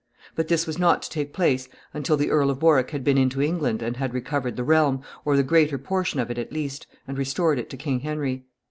But 0.33 0.47
this 0.47 0.65
was 0.65 0.79
not 0.79 1.03
to 1.03 1.11
take 1.11 1.31
place 1.31 1.69
until 1.93 2.17
the 2.17 2.31
Earl 2.31 2.49
of 2.49 2.63
Warwick 2.63 2.89
had 2.89 3.03
been 3.03 3.19
into 3.19 3.39
England 3.39 3.83
and 3.83 3.97
had 3.97 4.15
recovered 4.15 4.55
the 4.55 4.63
realm, 4.63 5.03
or 5.23 5.37
the 5.37 5.43
greater 5.43 5.77
portion 5.77 6.19
of 6.19 6.31
it 6.31 6.39
at 6.39 6.51
least, 6.51 6.87
and 7.07 7.19
restored 7.19 7.59
it 7.59 7.69
to 7.69 7.77
King 7.77 7.99
Henry. 7.99 8.43